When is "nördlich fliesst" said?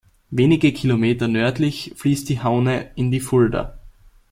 1.27-2.27